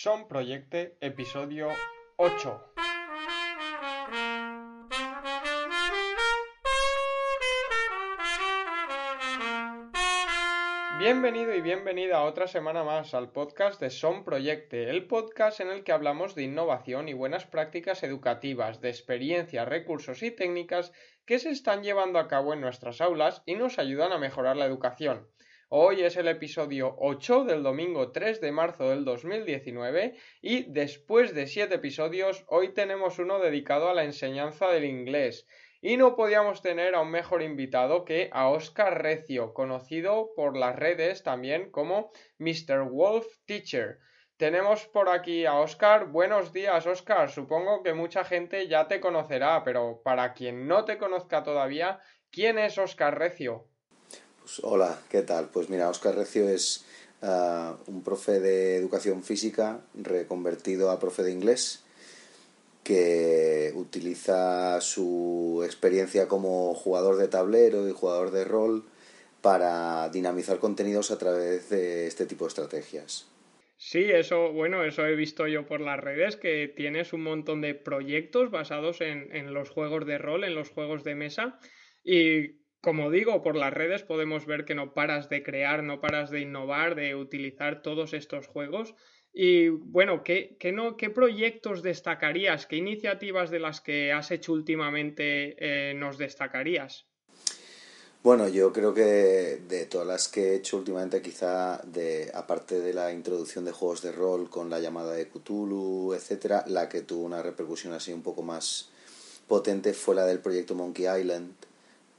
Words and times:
Son 0.00 0.28
Proyecte, 0.28 0.96
episodio 1.00 1.70
8. 2.18 2.72
Bienvenido 11.00 11.52
y 11.52 11.60
bienvenida 11.62 12.18
a 12.18 12.22
otra 12.22 12.46
semana 12.46 12.84
más 12.84 13.12
al 13.12 13.32
podcast 13.32 13.80
de 13.80 13.90
Son 13.90 14.22
Proyecte, 14.22 14.88
el 14.88 15.08
podcast 15.08 15.58
en 15.58 15.68
el 15.68 15.82
que 15.82 15.90
hablamos 15.90 16.36
de 16.36 16.44
innovación 16.44 17.08
y 17.08 17.12
buenas 17.12 17.46
prácticas 17.46 18.04
educativas, 18.04 18.80
de 18.80 18.90
experiencias, 18.90 19.66
recursos 19.66 20.22
y 20.22 20.30
técnicas 20.30 20.92
que 21.26 21.40
se 21.40 21.50
están 21.50 21.82
llevando 21.82 22.20
a 22.20 22.28
cabo 22.28 22.54
en 22.54 22.60
nuestras 22.60 23.00
aulas 23.00 23.42
y 23.46 23.56
nos 23.56 23.80
ayudan 23.80 24.12
a 24.12 24.18
mejorar 24.18 24.56
la 24.56 24.66
educación. 24.66 25.26
Hoy 25.70 26.02
es 26.02 26.16
el 26.16 26.28
episodio 26.28 26.94
8 26.96 27.44
del 27.44 27.62
domingo 27.62 28.10
3 28.10 28.40
de 28.40 28.52
marzo 28.52 28.88
del 28.88 29.04
2019 29.04 30.14
y 30.40 30.62
después 30.72 31.34
de 31.34 31.46
7 31.46 31.74
episodios 31.74 32.42
hoy 32.48 32.72
tenemos 32.72 33.18
uno 33.18 33.38
dedicado 33.38 33.90
a 33.90 33.94
la 33.94 34.04
enseñanza 34.04 34.68
del 34.68 34.86
inglés. 34.86 35.46
Y 35.82 35.98
no 35.98 36.16
podíamos 36.16 36.62
tener 36.62 36.94
a 36.94 37.02
un 37.02 37.10
mejor 37.10 37.42
invitado 37.42 38.06
que 38.06 38.30
a 38.32 38.48
Oscar 38.48 39.02
Recio, 39.02 39.52
conocido 39.52 40.30
por 40.34 40.56
las 40.56 40.74
redes 40.74 41.22
también 41.22 41.70
como 41.70 42.12
Mr. 42.38 42.88
Wolf 42.88 43.26
Teacher. 43.44 43.98
Tenemos 44.38 44.86
por 44.86 45.10
aquí 45.10 45.44
a 45.44 45.56
Oscar. 45.56 46.06
Buenos 46.06 46.54
días, 46.54 46.86
Oscar. 46.86 47.30
Supongo 47.30 47.82
que 47.82 47.92
mucha 47.92 48.24
gente 48.24 48.68
ya 48.68 48.88
te 48.88 49.00
conocerá, 49.00 49.62
pero 49.64 50.00
para 50.02 50.32
quien 50.32 50.66
no 50.66 50.86
te 50.86 50.96
conozca 50.96 51.42
todavía, 51.42 52.00
¿quién 52.30 52.58
es 52.58 52.78
Oscar 52.78 53.18
Recio? 53.18 53.68
Pues, 54.48 54.60
hola, 54.64 54.98
¿qué 55.10 55.20
tal? 55.20 55.50
Pues 55.52 55.68
mira, 55.68 55.90
Oscar 55.90 56.16
Recio 56.16 56.48
es 56.48 56.86
ah, 57.20 57.76
un 57.86 58.02
profe 58.02 58.40
de 58.40 58.76
educación 58.76 59.22
física 59.22 59.82
reconvertido 59.92 60.90
a 60.90 60.98
profe 60.98 61.22
de 61.22 61.32
inglés 61.32 61.84
que 62.82 63.72
utiliza 63.74 64.80
su 64.80 65.60
experiencia 65.66 66.28
como 66.28 66.72
jugador 66.72 67.18
de 67.18 67.28
tablero 67.28 67.86
y 67.90 67.92
jugador 67.92 68.30
de 68.30 68.44
rol 68.44 68.84
para 69.42 70.08
dinamizar 70.08 70.58
contenidos 70.58 71.10
a 71.10 71.18
través 71.18 71.68
de 71.68 72.06
este 72.06 72.24
tipo 72.24 72.46
de 72.46 72.48
estrategias. 72.48 73.28
Sí, 73.76 74.04
eso, 74.04 74.50
bueno, 74.52 74.82
eso 74.82 75.04
he 75.04 75.14
visto 75.14 75.46
yo 75.46 75.66
por 75.66 75.82
las 75.82 76.00
redes, 76.00 76.36
que 76.36 76.72
tienes 76.74 77.12
un 77.12 77.22
montón 77.22 77.60
de 77.60 77.74
proyectos 77.74 78.50
basados 78.50 79.02
en, 79.02 79.28
en 79.36 79.52
los 79.52 79.68
juegos 79.68 80.06
de 80.06 80.16
rol, 80.16 80.44
en 80.44 80.54
los 80.54 80.70
juegos 80.70 81.04
de 81.04 81.14
mesa. 81.16 81.60
Y 82.02 82.57
como 82.80 83.10
digo, 83.10 83.42
por 83.42 83.56
las 83.56 83.72
redes 83.72 84.02
podemos 84.02 84.46
ver 84.46 84.64
que 84.64 84.74
no 84.74 84.94
paras 84.94 85.28
de 85.28 85.42
crear, 85.42 85.82
no 85.82 86.00
paras 86.00 86.30
de 86.30 86.40
innovar, 86.40 86.94
de 86.94 87.14
utilizar 87.14 87.82
todos 87.82 88.12
estos 88.14 88.46
juegos. 88.46 88.94
Y 89.32 89.68
bueno, 89.68 90.22
¿qué, 90.24 90.56
no, 90.72 90.96
¿qué 90.96 91.10
proyectos 91.10 91.82
destacarías? 91.82 92.66
¿Qué 92.66 92.76
iniciativas 92.76 93.50
de 93.50 93.60
las 93.60 93.80
que 93.80 94.12
has 94.12 94.30
hecho 94.30 94.52
últimamente 94.52 95.56
eh, 95.58 95.94
nos 95.94 96.18
destacarías? 96.18 97.06
Bueno, 98.22 98.48
yo 98.48 98.72
creo 98.72 98.92
que 98.92 99.60
de 99.68 99.86
todas 99.86 100.06
las 100.06 100.28
que 100.28 100.50
he 100.50 100.54
hecho 100.56 100.76
últimamente, 100.76 101.22
quizá 101.22 101.80
de 101.84 102.30
aparte 102.34 102.80
de 102.80 102.92
la 102.92 103.12
introducción 103.12 103.64
de 103.64 103.72
juegos 103.72 104.02
de 104.02 104.12
rol 104.12 104.50
con 104.50 104.70
la 104.70 104.80
llamada 104.80 105.12
de 105.12 105.28
Cthulhu, 105.28 106.14
etcétera, 106.14 106.64
la 106.66 106.88
que 106.88 107.02
tuvo 107.02 107.24
una 107.24 107.42
repercusión 107.42 107.92
así 107.94 108.12
un 108.12 108.22
poco 108.22 108.42
más 108.42 108.90
potente 109.46 109.94
fue 109.94 110.16
la 110.16 110.26
del 110.26 110.40
proyecto 110.40 110.74
Monkey 110.74 111.06
Island, 111.06 111.54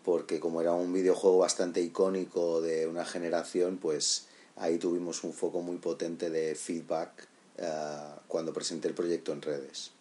porque 0.09 0.39
como 0.39 0.59
era 0.59 0.73
un 0.73 0.91
videojuego 0.91 1.38
bastante 1.38 1.81
icónico 1.81 2.61
de 2.61 2.88
una 2.88 3.05
generación, 3.05 3.77
pues 3.77 4.27
ahí 4.55 4.79
tuvimos 4.79 5.23
un 5.23 5.33
foco 5.33 5.61
muy 5.61 5.77
potente 5.77 6.31
de 6.31 6.55
feedback 6.55 7.27
eh, 7.59 7.67
cuando 8.27 8.52
presenté 8.52 8.87
el 8.87 8.95
proyecto 8.95 9.33
en 9.33 9.43
redes. 9.43 9.91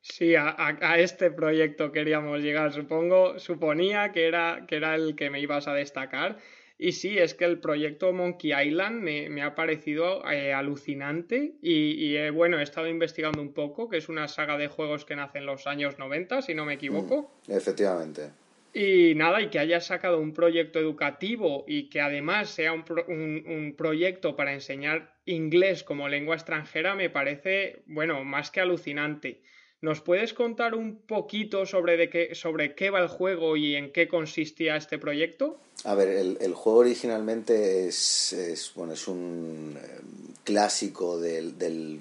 Sí, 0.00 0.34
a, 0.34 0.56
a, 0.58 0.98
este 0.98 1.30
proyecto 1.30 1.92
queríamos 1.92 2.40
llegar, 2.40 2.72
supongo, 2.72 3.38
suponía 3.38 4.12
que 4.12 4.26
era, 4.26 4.64
que 4.66 4.76
era 4.76 4.94
el 4.94 5.14
que 5.14 5.28
me 5.28 5.40
ibas 5.40 5.68
a 5.68 5.74
destacar. 5.74 6.38
Y 6.78 6.92
sí, 6.92 7.18
es 7.18 7.34
que 7.34 7.44
el 7.44 7.60
proyecto 7.60 8.14
Monkey 8.14 8.52
Island 8.52 9.02
me, 9.02 9.28
me 9.28 9.42
ha 9.42 9.54
parecido 9.54 10.26
eh, 10.30 10.54
alucinante 10.54 11.52
y, 11.60 12.16
y 12.16 12.30
bueno, 12.30 12.58
he 12.60 12.62
estado 12.62 12.88
investigando 12.88 13.42
un 13.42 13.52
poco, 13.52 13.90
que 13.90 13.98
es 13.98 14.08
una 14.08 14.26
saga 14.26 14.56
de 14.56 14.68
juegos 14.68 15.04
que 15.04 15.16
nace 15.16 15.36
en 15.36 15.46
los 15.46 15.66
años 15.66 15.98
90, 15.98 16.40
si 16.40 16.54
no 16.54 16.64
me 16.64 16.74
equivoco. 16.74 17.30
Mm, 17.46 17.52
efectivamente. 17.52 18.43
Y 18.76 19.14
nada, 19.14 19.40
y 19.40 19.50
que 19.50 19.60
haya 19.60 19.80
sacado 19.80 20.18
un 20.18 20.34
proyecto 20.34 20.80
educativo 20.80 21.64
y 21.68 21.88
que 21.88 22.00
además 22.00 22.50
sea 22.50 22.72
un, 22.72 22.84
un, 23.06 23.74
proyecto 23.76 24.34
para 24.34 24.52
enseñar 24.52 25.14
inglés 25.26 25.84
como 25.84 26.08
lengua 26.08 26.34
extranjera 26.34 26.96
me 26.96 27.08
parece, 27.08 27.84
bueno, 27.86 28.24
más 28.24 28.50
que 28.50 28.60
alucinante. 28.60 29.42
¿Nos 29.80 30.00
puedes 30.00 30.34
contar 30.34 30.74
un 30.74 30.96
poquito 30.96 31.66
sobre, 31.66 31.96
de 31.96 32.10
qué, 32.10 32.34
sobre 32.34 32.74
qué 32.74 32.90
va 32.90 32.98
el 32.98 33.06
juego 33.06 33.56
y 33.56 33.76
en 33.76 33.92
qué 33.92 34.08
consistía 34.08 34.74
este 34.74 34.98
proyecto? 34.98 35.60
A 35.84 35.94
ver, 35.94 36.08
el, 36.08 36.38
el 36.40 36.54
juego 36.54 36.80
originalmente 36.80 37.86
es, 37.86 38.32
es, 38.32 38.72
bueno, 38.74 38.94
es 38.94 39.06
un 39.06 39.78
eh, 39.80 40.00
clásico 40.42 41.20
del, 41.20 41.56
del, 41.56 42.00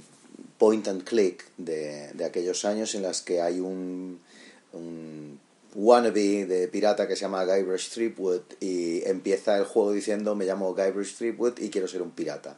point 0.57 0.87
and 0.87 1.03
click 1.03 1.45
de, 1.57 2.13
de 2.13 2.25
aquellos 2.25 2.63
años 2.63 2.95
en 2.95 3.01
las 3.01 3.21
que 3.21 3.41
hay 3.41 3.59
un 3.59 4.19
wannabe 5.75 6.45
de 6.45 6.67
pirata 6.67 7.07
que 7.07 7.15
se 7.15 7.21
llama 7.21 7.45
Guybrush 7.45 7.89
Threepwood 7.89 8.41
y 8.59 9.07
empieza 9.07 9.57
el 9.57 9.65
juego 9.65 9.91
diciendo 9.91 10.35
me 10.35 10.45
llamo 10.45 10.73
Guybrush 10.73 11.15
Threepwood 11.15 11.59
y 11.59 11.69
quiero 11.69 11.87
ser 11.87 12.01
un 12.01 12.11
pirata. 12.11 12.57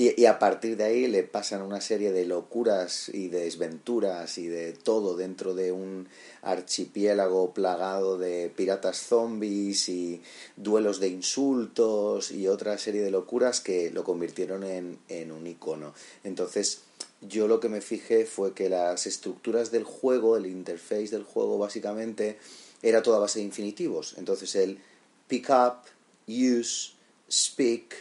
Y, 0.00 0.26
a 0.26 0.38
partir 0.38 0.76
de 0.76 0.84
ahí 0.84 1.08
le 1.08 1.24
pasan 1.24 1.60
una 1.60 1.80
serie 1.80 2.12
de 2.12 2.24
locuras 2.24 3.08
y 3.08 3.26
de 3.26 3.40
desventuras 3.40 4.38
y 4.38 4.46
de 4.46 4.72
todo 4.72 5.16
dentro 5.16 5.56
de 5.56 5.72
un 5.72 6.08
archipiélago 6.42 7.52
plagado 7.52 8.16
de 8.16 8.48
piratas 8.54 8.96
zombies 8.98 9.88
y 9.88 10.22
duelos 10.54 11.00
de 11.00 11.08
insultos 11.08 12.30
y 12.30 12.46
otra 12.46 12.78
serie 12.78 13.02
de 13.02 13.10
locuras 13.10 13.60
que 13.60 13.90
lo 13.90 14.04
convirtieron 14.04 14.62
en, 14.62 15.00
en 15.08 15.32
un 15.32 15.48
icono. 15.48 15.92
Entonces, 16.22 16.82
yo 17.20 17.48
lo 17.48 17.58
que 17.60 17.68
me 17.68 17.80
fijé 17.80 18.24
fue 18.26 18.54
que 18.54 18.68
las 18.68 19.06
estructuras 19.06 19.70
del 19.70 19.84
juego, 19.84 20.36
el 20.36 20.46
interface 20.46 21.08
del 21.08 21.24
juego 21.24 21.58
básicamente 21.58 22.38
era 22.82 23.02
toda 23.02 23.18
base 23.18 23.40
de 23.40 23.46
infinitivos. 23.46 24.14
Entonces 24.18 24.54
el 24.54 24.78
pick 25.26 25.50
up, 25.50 25.78
use, 26.28 26.92
speak, 27.30 27.94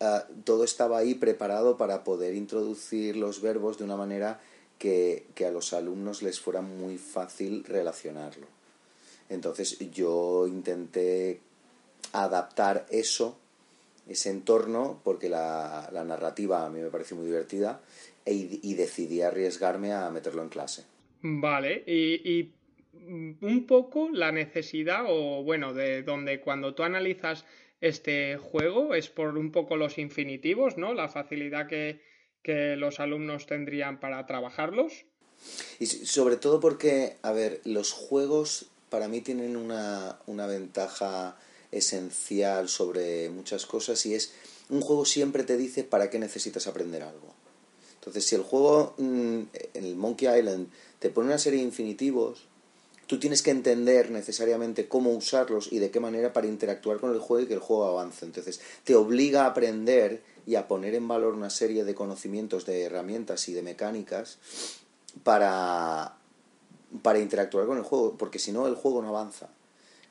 uh, 0.00 0.42
todo 0.42 0.64
estaba 0.64 0.98
ahí 0.98 1.14
preparado 1.14 1.76
para 1.76 2.02
poder 2.02 2.34
introducir 2.34 3.16
los 3.16 3.40
verbos 3.40 3.78
de 3.78 3.84
una 3.84 3.96
manera 3.96 4.40
que, 4.78 5.26
que 5.34 5.46
a 5.46 5.52
los 5.52 5.72
alumnos 5.72 6.22
les 6.22 6.40
fuera 6.40 6.60
muy 6.60 6.98
fácil 6.98 7.64
relacionarlo. 7.64 8.46
Entonces 9.28 9.78
yo 9.92 10.46
intenté 10.48 11.40
adaptar 12.12 12.86
eso, 12.90 13.36
ese 14.08 14.30
entorno, 14.30 15.00
porque 15.02 15.28
la, 15.28 15.88
la 15.92 16.04
narrativa 16.04 16.64
a 16.64 16.70
mí 16.70 16.80
me 16.80 16.90
pareció 16.90 17.16
muy 17.16 17.26
divertida 17.26 17.80
e, 18.26 18.58
y 18.62 18.74
decidí 18.74 19.22
arriesgarme 19.22 19.92
a 19.92 20.10
meterlo 20.10 20.42
en 20.42 20.50
clase. 20.50 20.84
Vale, 21.22 21.82
y, 21.86 22.52
un 23.40 23.66
poco 23.66 24.08
la 24.10 24.32
necesidad 24.32 25.04
o 25.06 25.42
bueno, 25.44 25.72
de 25.74 26.02
donde 26.02 26.40
cuando 26.40 26.74
tú 26.74 26.82
analizas 26.82 27.44
este 27.80 28.36
juego 28.36 28.94
es 28.94 29.08
por 29.08 29.36
un 29.36 29.52
poco 29.52 29.76
los 29.76 29.98
infinitivos, 29.98 30.76
¿no? 30.76 30.94
La 30.94 31.08
facilidad 31.08 31.68
que, 31.68 32.00
que 32.42 32.74
los 32.74 32.98
alumnos 32.98 33.46
tendrían 33.46 34.00
para 34.00 34.26
trabajarlos. 34.26 35.04
Y 35.78 35.86
sobre 35.86 36.36
todo 36.36 36.58
porque, 36.58 37.16
a 37.22 37.32
ver, 37.32 37.60
los 37.64 37.92
juegos 37.92 38.66
para 38.88 39.08
mí 39.08 39.20
tienen 39.20 39.56
una, 39.56 40.18
una 40.26 40.46
ventaja 40.46 41.36
esencial 41.70 42.68
sobre 42.68 43.28
muchas 43.28 43.66
cosas 43.66 44.04
y 44.06 44.14
es 44.14 44.32
un 44.68 44.80
juego 44.80 45.04
siempre 45.04 45.44
te 45.44 45.56
dice 45.56 45.84
para 45.84 46.08
qué 46.08 46.18
necesitas 46.18 46.66
aprender 46.66 47.02
algo. 47.02 47.34
Entonces, 48.06 48.24
si 48.24 48.36
el 48.36 48.42
juego 48.42 48.94
mm, 48.98 49.40
en 49.74 49.84
el 49.84 49.96
Monkey 49.96 50.28
Island 50.28 50.68
te 51.00 51.10
pone 51.10 51.26
una 51.26 51.38
serie 51.38 51.58
de 51.58 51.66
infinitivos, 51.66 52.46
tú 53.08 53.18
tienes 53.18 53.42
que 53.42 53.50
entender 53.50 54.12
necesariamente 54.12 54.86
cómo 54.86 55.10
usarlos 55.10 55.72
y 55.72 55.80
de 55.80 55.90
qué 55.90 55.98
manera 55.98 56.32
para 56.32 56.46
interactuar 56.46 56.98
con 56.98 57.12
el 57.12 57.18
juego 57.18 57.42
y 57.42 57.46
que 57.48 57.54
el 57.54 57.60
juego 57.60 57.84
avance. 57.84 58.24
Entonces, 58.24 58.60
te 58.84 58.94
obliga 58.94 59.42
a 59.42 59.46
aprender 59.46 60.22
y 60.46 60.54
a 60.54 60.68
poner 60.68 60.94
en 60.94 61.08
valor 61.08 61.34
una 61.34 61.50
serie 61.50 61.84
de 61.84 61.96
conocimientos, 61.96 62.64
de 62.64 62.84
herramientas 62.84 63.48
y 63.48 63.52
de 63.52 63.62
mecánicas 63.62 64.38
para, 65.24 66.16
para 67.02 67.18
interactuar 67.18 67.66
con 67.66 67.78
el 67.78 67.84
juego, 67.84 68.16
porque 68.16 68.38
si 68.38 68.52
no, 68.52 68.68
el 68.68 68.76
juego 68.76 69.02
no 69.02 69.08
avanza. 69.08 69.48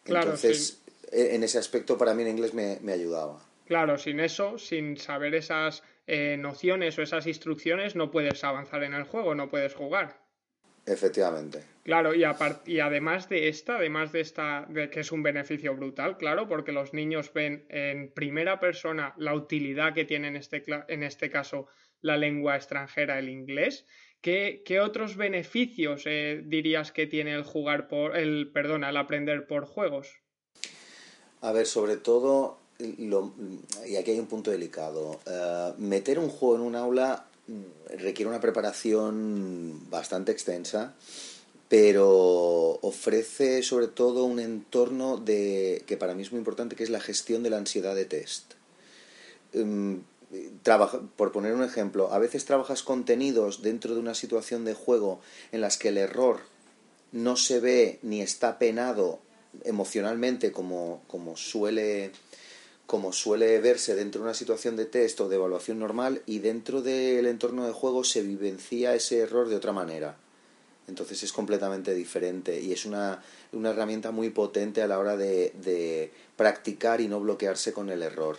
Entonces, 0.04 0.80
e, 1.12 1.36
en 1.36 1.44
ese 1.44 1.58
aspecto, 1.58 1.98
para 1.98 2.14
mí 2.14 2.24
en 2.24 2.30
inglés 2.30 2.54
me, 2.54 2.80
me 2.81 2.92
ayudaba. 2.92 3.45
Claro, 3.66 3.98
sin 3.98 4.20
eso, 4.20 4.58
sin 4.58 4.98
saber 4.98 5.34
esas 5.36 5.84
eh, 6.08 6.38
nociones 6.38 6.98
o 6.98 7.02
esas 7.02 7.26
instrucciones 7.26 7.96
no 7.96 8.12
puedes 8.12 8.44
avanzar 8.44 8.84
en 8.84 8.94
el 8.94 9.04
juego, 9.04 9.34
no 9.34 9.50
puedes 9.50 9.74
jugar. 9.74 10.20
Efectivamente. 10.86 11.64
Claro, 11.84 12.14
y, 12.14 12.24
y 12.66 12.80
además 12.80 13.28
de 13.28 13.48
esta, 13.48 13.78
además 13.78 14.12
de 14.12 14.22
esta, 14.22 14.66
de 14.70 14.90
que 14.92 15.00
es 15.00 15.12
un 15.12 15.24
beneficio 15.24 15.76
brutal, 15.76 16.18
claro, 16.18 16.48
porque 16.48 16.72
los 16.72 16.94
niños 16.94 17.34
ven 17.34 17.66
en 17.70 18.12
primera 18.12 18.60
persona 18.60 19.16
la 19.18 19.34
utilidad 19.34 19.96
que 19.96 20.06
tiene 20.06 20.28
en 20.28 20.36
este, 20.36 20.64
en 20.88 21.02
este 21.02 21.32
caso 21.32 21.68
la 22.02 22.18
lengua 22.18 22.56
extranjera, 22.56 23.18
el 23.18 23.30
inglés. 23.30 23.88
¿Qué, 24.22 24.80
otros 24.82 25.18
beneficios 25.18 26.04
eh, 26.06 26.42
dirías 26.44 26.92
que 26.92 27.06
tiene 27.06 27.36
el 27.36 27.44
jugar 27.44 27.88
por 27.88 28.18
el, 28.18 28.52
perdón, 28.52 28.84
el 28.84 28.98
aprender 28.98 29.46
por 29.46 29.66
juegos? 29.66 30.20
A 31.42 31.52
ver, 31.52 31.68
sobre 31.68 31.98
todo, 31.98 32.60
y 32.80 33.95
aquí 33.95 34.12
hay 34.12 34.19
un 34.19 34.27
punto 34.27 34.51
delicado. 34.51 35.19
Eh, 35.25 35.74
meter 35.77 36.19
un 36.19 36.30
juego 36.30 36.56
en 36.56 36.62
un 36.62 36.75
aula 36.75 37.27
requiere 37.98 38.30
una 38.30 38.42
preparación 38.42 39.89
bastante 39.89 40.31
extensa, 40.31 40.95
pero 41.69 42.80
ofrece 42.81 43.63
sobre 43.63 43.88
todo 43.88 44.25
un 44.25 44.39
entorno 44.39 45.18
de 45.18 45.83
que 45.86 45.98
para 45.98 46.16
mí 46.16 46.24
es 46.24 46.31
muy 46.31 46.39
importante, 46.39 46.75
que 46.75 46.83
es 46.83 46.89
la 46.89 47.00
gestión 47.00 47.44
de 47.44 47.50
la 47.50 47.57
ansiedad 47.57 47.95
de 47.95 48.06
test. 48.06 48.54
Em, 49.54 50.01
por 51.16 51.31
poner 51.31 51.54
un 51.54 51.63
ejemplo, 51.63 52.12
a 52.12 52.19
veces 52.19 52.45
trabajas 52.45 52.83
contenidos 52.83 53.62
dentro 53.62 53.94
de 53.94 54.00
una 54.00 54.16
situación 54.16 54.66
de 54.66 54.74
juego 54.74 55.22
en 55.51 55.62
las 55.62 55.77
que 55.77 55.89
el 55.89 55.98
error 55.98 56.39
no 57.12 57.38
se 57.38 57.60
ve 57.60 58.00
ni 58.01 58.22
está 58.22 58.60
penado 58.60 59.19
emocionalmente 59.63 60.51
como, 60.51 61.04
como 61.07 61.38
suele 61.38 62.12
como 62.86 63.12
suele 63.12 63.60
verse 63.60 63.96
dentro 63.96 64.22
de 64.22 64.26
una 64.26 64.34
situación 64.34 64.76
de 64.76 64.86
test 64.86 65.20
o 65.22 65.30
de 65.30 65.36
evaluación 65.36 65.80
normal 65.80 66.22
y 66.26 66.40
dentro 66.40 66.82
del 66.82 67.26
entorno 67.26 67.66
de 67.66 67.74
juego 67.74 68.04
se 68.04 68.22
vivencia 68.22 68.94
ese 68.94 69.20
error 69.20 69.48
de 69.50 69.56
otra 69.56 69.72
manera. 69.72 70.18
Entonces 70.88 71.24
es 71.24 71.34
completamente 71.34 71.96
diferente 71.96 72.60
y 72.60 72.72
es 72.72 72.86
una, 72.86 73.24
una 73.54 73.72
herramienta 73.72 74.12
muy 74.12 74.30
potente 74.30 74.84
a 74.84 74.88
la 74.88 75.00
hora 75.00 75.18
de, 75.18 75.52
de 75.56 76.12
practicar 76.36 77.02
y 77.02 77.08
no 77.08 77.20
bloquearse 77.20 77.74
con 77.74 77.90
el 77.90 78.04
error. 78.04 78.38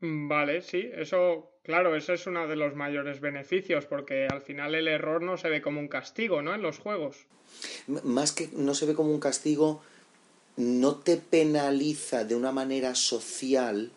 Mm, 0.00 0.26
vale, 0.26 0.62
sí, 0.62 0.90
eso, 0.94 1.50
claro, 1.62 1.94
eso 1.94 2.14
es 2.14 2.26
uno 2.26 2.48
de 2.48 2.56
los 2.56 2.74
mayores 2.74 3.20
beneficios, 3.20 3.84
porque 3.84 4.26
al 4.26 4.40
final 4.40 4.74
el 4.74 4.88
error 4.88 5.22
no 5.22 5.36
se 5.36 5.50
ve 5.50 5.60
como 5.60 5.80
un 5.80 5.88
castigo, 5.88 6.40
¿no? 6.40 6.54
En 6.54 6.62
los 6.62 6.78
juegos. 6.78 7.26
más 7.86 8.32
que 8.32 8.48
no 8.52 8.74
se 8.74 8.86
ve 8.86 8.94
como 8.94 9.10
un 9.10 9.20
castigo, 9.20 9.82
no 10.56 10.96
te 10.96 11.16
penaliza 11.16 12.24
de 12.24 12.34
una 12.34 12.52
manera 12.52 12.94
social 12.94 13.90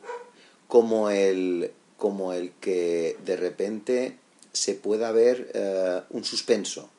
como 0.68 1.10
el, 1.10 1.72
como 1.98 2.34
el 2.34 2.52
que 2.54 3.18
de 3.26 3.36
repente 3.36 4.18
se 4.54 4.76
pueda 4.76 5.12
ver 5.12 5.52
eh, 5.54 6.02
un 6.10 6.24
suspenso. 6.24 6.90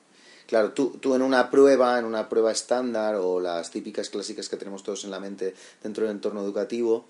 Claro, 0.47 0.73
tú, 0.73 0.99
tú 1.01 1.15
en 1.15 1.23
una 1.23 1.51
prueba, 1.51 1.99
en 1.99 2.05
una 2.05 2.29
prueba 2.29 2.53
estándar 2.53 3.17
o 3.17 3.41
las 3.41 3.71
típicas 3.71 4.11
clásicas 4.11 4.49
que 4.49 4.57
tenemos 4.57 4.85
todos 4.85 5.05
en 5.05 5.11
la 5.11 5.19
mente 5.19 5.55
dentro 5.83 6.07
del 6.07 6.15
entorno 6.15 6.43
educativo, 6.43 7.05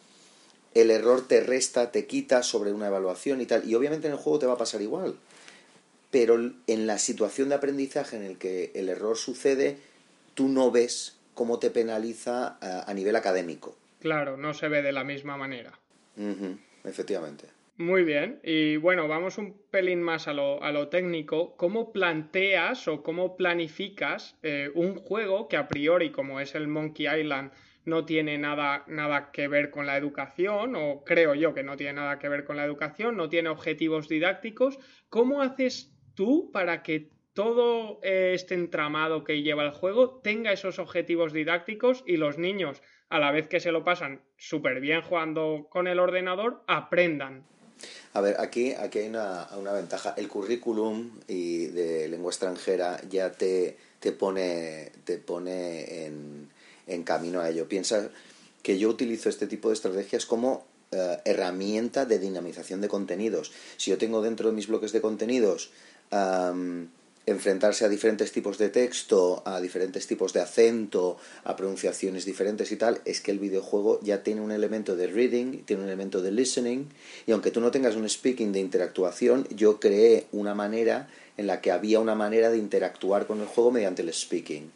el 0.73 0.91
error 0.91 1.27
te 1.27 1.41
resta, 1.41 1.91
te 1.91 2.07
quita 2.07 2.43
sobre 2.43 2.73
una 2.73 2.87
evaluación 2.87 3.41
y 3.41 3.47
tal. 3.47 3.69
Y 3.69 3.75
obviamente 3.75 4.07
en 4.07 4.15
el 4.15 4.19
juego 4.19 4.39
te 4.39 4.47
va 4.47 4.55
a 4.55 4.59
pasar 4.59 4.81
igual. 4.81 5.17
Pero 6.11 6.53
en 6.67 6.87
la 6.87 6.99
situación 6.99 7.49
de 7.49 7.57
aprendizaje 7.57 8.17
en 8.17 8.23
el 8.23 8.39
que 8.39 8.73
el 8.75 8.89
error 8.89 9.19
sucede, 9.19 9.79
tú 10.35 10.49
no 10.49 10.71
ves 10.71 11.16
cómo 11.37 11.59
te 11.59 11.71
penaliza 11.71 12.59
a, 12.61 12.93
nivel 12.95 13.15
académico. 13.15 13.77
Claro, 14.01 14.39
no 14.39 14.55
se 14.55 14.69
ve 14.69 14.81
de 14.81 14.91
la 14.91 15.05
misma 15.05 15.37
manera. 15.37 15.79
efectivamente. 16.83 17.45
Muy 17.77 18.05
bien, 18.05 18.41
y 18.43 18.79
bueno, 18.79 19.07
vamos 19.07 19.37
un 19.37 19.55
pelín 19.71 20.03
más 20.03 20.29
a 20.29 20.33
lo, 20.33 20.63
a 20.63 20.73
lo 20.73 20.89
técnico. 20.89 21.55
¿Cómo 21.59 21.93
planteas 21.93 22.89
o 22.89 23.03
cómo 23.03 23.37
planificas 23.37 24.39
eh, 24.43 24.71
un 24.75 24.95
juego 24.95 25.47
que 25.47 25.59
a 25.59 25.69
priori, 25.69 26.11
como 26.11 26.41
es 26.41 26.55
el 26.55 26.69
Monkey 26.69 27.07
Island, 27.07 27.53
no 27.85 28.07
tiene 28.07 28.39
nada, 28.39 28.85
nada 28.87 29.31
que 29.31 29.47
ver 29.47 29.71
con 29.71 29.85
la 29.85 29.99
educación, 29.99 30.75
o 30.75 31.05
creo 31.05 31.35
yo 31.35 31.53
que 31.53 31.63
no 31.63 31.77
tiene 31.77 31.93
nada 31.93 32.19
que 32.19 32.31
ver 32.31 32.45
con 32.45 32.57
la 32.57 32.65
educación, 32.65 33.15
no 33.19 33.29
tiene 33.29 33.51
objetivos 33.51 34.09
didácticos. 34.09 34.79
¿Cómo 35.11 35.43
haces 35.43 35.93
tú 36.15 36.51
para 36.53 36.83
que 36.83 37.11
todo 37.37 38.01
este 38.03 38.55
entramado 38.55 39.23
que 39.23 39.43
lleva 39.43 39.63
el 39.63 39.71
juego 39.71 40.21
tenga 40.25 40.53
esos 40.53 40.79
objetivos 40.79 41.35
didácticos 41.35 42.03
y 42.07 42.17
los 42.17 42.39
niños, 42.39 42.81
a 43.11 43.19
la 43.19 43.31
vez 43.31 43.47
que 43.47 43.61
se 43.61 43.73
lo 43.73 43.85
pasan 43.85 44.23
súper 44.39 44.81
bien 44.81 45.03
jugando 45.03 45.67
con 45.69 45.87
el 45.87 45.99
ordenador, 45.99 46.63
aprendan? 46.67 47.45
A 48.15 48.23
ver, 48.23 48.37
aquí, 48.41 48.73
aquí 48.73 49.01
hay 49.01 49.09
una, 49.09 49.49
una 49.55 49.73
ventaja. 49.73 50.15
El 50.17 50.29
currículum 50.29 51.11
y 51.29 51.67
de 51.67 52.09
lengua 52.09 52.31
extranjera 52.31 52.99
ya 53.11 53.31
te, 53.33 53.77
te 54.01 54.13
pone, 54.13 54.93
te 55.05 55.19
pone 55.19 56.07
en, 56.07 56.49
en 56.87 57.05
camino 57.05 57.41
a 57.43 57.51
ello. 57.51 57.69
Piensa 57.69 58.09
que 58.63 58.79
yo 58.79 58.89
utilizo 58.89 59.29
este 59.29 59.47
tipo 59.47 59.69
de 59.69 59.75
estrategias 59.75 60.25
como 60.25 60.67
eh, 60.91 61.19
herramienta 61.27 62.07
de 62.07 62.19
dinamización 62.19 62.81
de 62.81 62.89
contenidos. 62.89 63.53
Si 63.77 63.91
yo 63.91 63.99
tengo 63.99 64.23
dentro 64.23 64.49
de 64.49 64.55
mis 64.55 64.69
bloques 64.69 64.93
de 64.93 65.03
contenidos 65.03 65.71
enfrentarse 67.27 67.85
a 67.85 67.89
diferentes 67.89 68.31
tipos 68.31 68.57
de 68.57 68.69
texto, 68.69 69.43
a 69.45 69.61
diferentes 69.61 70.07
tipos 70.07 70.33
de 70.33 70.41
acento, 70.41 71.19
a 71.43 71.57
pronunciaciones 71.57 72.25
diferentes 72.25 72.71
y 72.71 72.77
tal, 72.77 73.01
es 73.05 73.21
que 73.21 73.33
el 73.33 73.41
videojuego 73.41 74.01
ya 74.03 74.23
tiene 74.23 74.41
un 74.41 74.53
elemento 74.53 74.95
de 74.95 75.09
reading, 75.09 75.65
tiene 75.65 75.83
un 75.83 75.89
elemento 75.89 76.23
de 76.23 76.31
listening, 76.31 76.87
y 77.27 77.33
aunque 77.33 77.51
tú 77.51 77.61
no 77.61 77.73
tengas 77.73 77.97
un 77.97 78.09
speaking 78.09 78.53
de 78.53 78.61
interactuación, 78.61 79.49
yo 79.49 79.81
creé 79.81 80.27
una 80.31 80.55
manera 80.55 81.09
en 81.37 81.49
la 81.49 81.61
que 81.61 81.73
había 81.73 81.99
una 81.99 82.15
manera 82.15 82.49
de 82.51 82.59
interactuar 82.59 83.27
con 83.27 83.41
el 83.41 83.47
juego 83.47 83.73
mediante 83.73 84.03
el 84.03 84.15
speaking. 84.15 84.71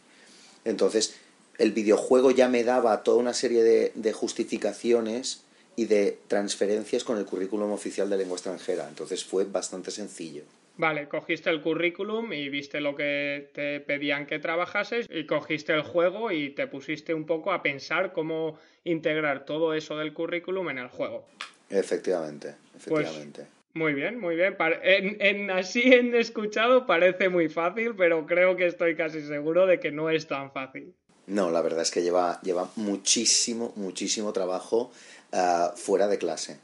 Entonces, 0.65 1.15
el 1.59 1.73
videojuego 1.73 2.31
ya 2.31 2.49
me 2.49 2.65
daba 2.65 3.03
toda 3.03 3.19
una 3.19 3.35
serie 3.35 3.63
de, 3.63 4.13
justificaciones 4.13 5.43
y 5.77 5.85
de 5.85 6.19
transferencias 6.27 7.05
con 7.05 7.19
el 7.19 7.27
currículum 7.27 7.71
oficial 7.71 8.11
de 8.11 8.17
lengua 8.17 8.37
extranjera. 8.37 8.89
Entonces 8.89 9.25
fue 9.25 9.45
bastante 9.45 9.91
sencillo. 9.91 10.43
Vale, 10.77 11.09
cogiste 11.09 11.51
el 11.51 11.61
currículum 11.61 12.33
y 12.33 12.49
viste 12.49 12.81
lo 12.81 12.95
que 12.95 13.51
te 13.53 13.81
pedían 13.81 14.27
que 14.27 14.39
trabajases 14.39 15.07
y 15.11 15.27
cogiste 15.27 15.75
el 15.75 15.83
juego 15.83 16.31
y 16.31 16.51
te 16.51 16.67
pusiste 16.67 17.13
un 17.13 17.27
poco 17.27 17.53
a 17.53 17.63
pensar 17.63 18.13
cómo 18.13 18.59
integrar 18.85 19.45
todo 19.45 19.75
eso 19.75 19.99
del 19.99 20.15
currículum 20.15 20.71
en 20.71 20.79
el 20.79 20.89
juego. 20.89 21.27
Efectivamente, 21.69 22.55
pues, 22.73 23.07
efectivamente. 23.07 23.47
muy 23.75 23.95
bien, 23.95 24.19
muy 24.19 24.37
bien. 24.37 24.57
En, 24.83 25.17
en, 25.21 25.51
así 25.51 25.93
en 25.93 26.15
escuchado 26.15 26.87
parece 26.87 27.29
muy 27.29 27.49
fácil, 27.49 27.95
pero 27.95 28.27
creo 28.27 28.57
que 28.57 28.67
estoy 28.67 28.97
casi 28.97 29.21
seguro 29.21 29.67
de 29.67 29.81
que 29.81 29.91
no 29.91 30.09
es 30.09 30.27
tan 30.27 30.51
fácil. 30.51 30.95
No, 31.27 31.51
la 31.51 31.63
verdad 31.63 31.83
es 31.83 31.91
que 31.93 32.03
lleva, 32.03 32.41
lleva 32.43 32.71
muchísimo, 32.75 33.73
muchísimo 33.77 34.33
trabajo 34.33 34.91
ah, 35.33 35.73
fuera 35.77 36.09
de 36.09 36.19
clase. 36.19 36.59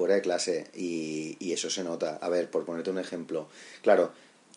Fuera 0.00 0.14
de 0.14 0.22
clase. 0.22 0.66
Y, 0.74 1.52
eso 1.52 1.68
se 1.68 1.84
nota. 1.84 2.18
A 2.22 2.30
ver, 2.30 2.50
por 2.50 2.64
ponerte 2.64 2.88
un 2.88 2.98
ejemplo. 2.98 3.48
Claro, 3.82 4.12